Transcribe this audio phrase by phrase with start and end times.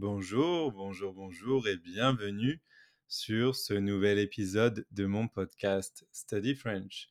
[0.00, 2.62] Bonjour, bonjour, bonjour et bienvenue
[3.08, 7.08] sur ce nouvel épisode de mon podcast Study French.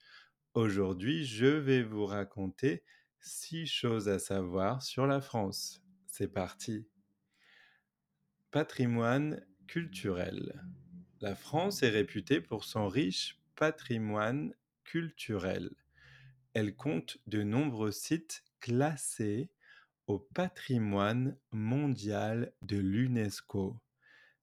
[0.53, 2.85] Aujourd'hui, je vais vous raconter
[3.19, 5.81] six choses à savoir sur la France.
[6.05, 6.87] C'est parti.
[8.51, 10.63] Patrimoine culturel.
[11.19, 14.53] La France est réputée pour son riche patrimoine
[14.85, 15.71] culturel.
[16.53, 19.51] Elle compte de nombreux sites classés
[20.07, 23.79] au patrimoine mondial de l'UNESCO,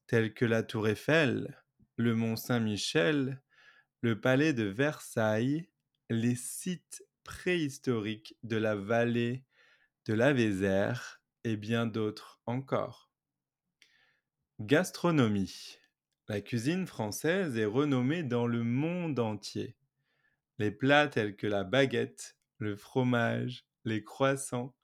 [0.07, 1.59] tels que la Tour Eiffel,
[1.96, 3.43] le Mont Saint-Michel,
[4.03, 5.68] le Palais de Versailles,
[6.11, 9.45] les sites préhistoriques de la vallée
[10.04, 13.11] de la Vézère et bien d'autres encore.
[14.61, 15.79] Gastronomie.
[16.29, 19.76] La cuisine française est renommée dans le monde entier.
[20.59, 24.75] Les plats tels que la baguette, le fromage, les croissants,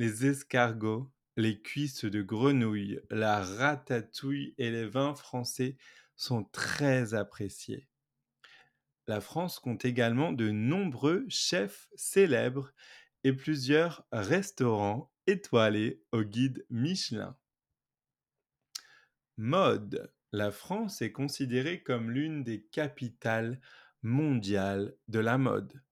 [0.00, 5.76] les escargots, les cuisses de grenouille, la ratatouille et les vins français
[6.16, 7.86] sont très appréciés.
[9.06, 12.72] La France compte également de nombreux chefs célèbres
[13.24, 17.36] et plusieurs restaurants étoilés au guide Michelin.
[19.36, 20.14] Mode.
[20.32, 23.60] La France est considérée comme l'une des capitales
[24.00, 25.82] mondiales de la mode.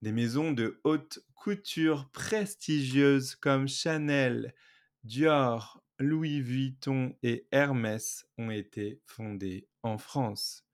[0.00, 4.54] Des maisons de haute couture prestigieuses comme Chanel,
[5.02, 10.64] Dior, Louis Vuitton et Hermès ont été fondées en France.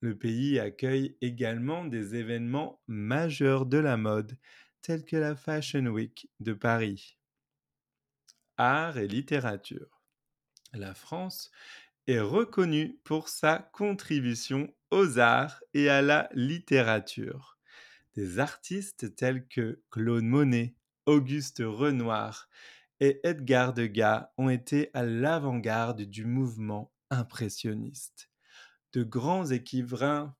[0.00, 4.38] Le pays accueille également des événements majeurs de la mode
[4.80, 7.18] tels que la Fashion Week de Paris.
[8.56, 10.02] Art et littérature.
[10.72, 11.50] La France
[12.06, 17.53] est reconnue pour sa contribution aux arts et à la littérature
[18.14, 20.74] des artistes tels que Claude Monet,
[21.06, 22.48] Auguste Renoir
[23.00, 28.30] et Edgar Degas ont été à l'avant-garde du mouvement impressionniste.
[28.92, 30.34] De grands écrivains,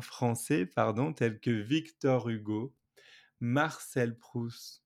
[0.00, 2.74] français pardon, tels que Victor Hugo,
[3.40, 4.82] Marcel Proust,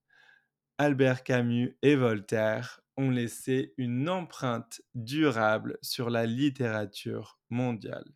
[0.79, 8.11] Albert Camus et Voltaire ont laissé une empreinte durable sur la littérature mondiale.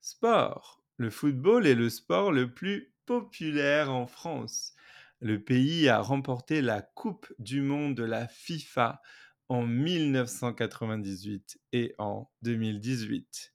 [0.00, 0.82] Sport.
[1.00, 4.74] Le football est le sport le plus populaire en France.
[5.20, 9.00] Le pays a remporté la Coupe du monde de la FIFA
[9.48, 13.54] en 1998 et en 2018.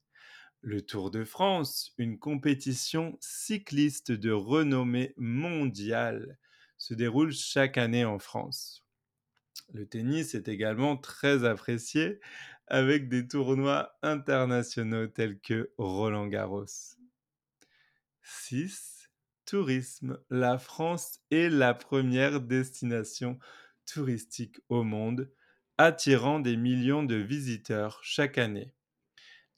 [0.61, 6.39] Le Tour de France, une compétition cycliste de renommée mondiale,
[6.79, 8.83] se déroule chaque année en France.
[9.71, 12.19] Le tennis est également très apprécié
[12.65, 16.65] avec des tournois internationaux tels que Roland Garros.
[18.27, 19.11] 6.
[19.45, 20.17] Tourisme.
[20.31, 23.37] La France est la première destination
[23.85, 25.31] touristique au monde,
[25.77, 28.73] attirant des millions de visiteurs chaque année.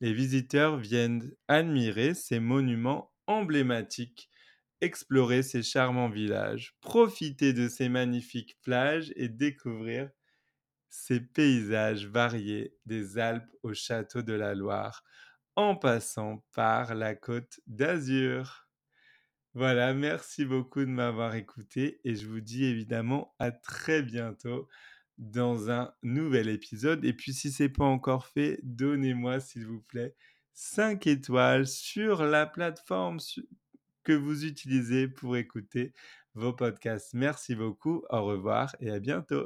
[0.01, 4.29] Les visiteurs viennent admirer ces monuments emblématiques,
[4.81, 10.09] explorer ces charmants villages, profiter de ces magnifiques plages et découvrir
[10.89, 15.05] ces paysages variés des Alpes au château de la Loire,
[15.57, 18.69] en passant par la côte d'Azur.
[19.53, 24.69] Voilà, merci beaucoup de m'avoir écouté et je vous dis évidemment à très bientôt
[25.17, 27.03] dans un nouvel épisode.
[27.03, 30.15] Et puis si ce n'est pas encore fait, donnez-moi s'il vous plaît
[30.53, 33.17] 5 étoiles sur la plateforme
[34.03, 35.93] que vous utilisez pour écouter
[36.35, 37.13] vos podcasts.
[37.13, 39.45] Merci beaucoup, au revoir et à bientôt.